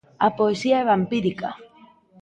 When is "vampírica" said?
0.91-1.49